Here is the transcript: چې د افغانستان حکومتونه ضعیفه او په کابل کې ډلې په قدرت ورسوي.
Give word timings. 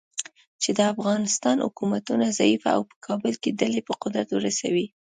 چې 0.61 0.69
د 0.77 0.79
افغانستان 0.93 1.57
حکومتونه 1.65 2.25
ضعیفه 2.39 2.69
او 2.77 2.81
په 2.89 2.95
کابل 3.07 3.33
کې 3.41 3.57
ډلې 3.59 3.81
په 3.87 3.93
قدرت 4.03 4.27
ورسوي. 4.31 4.85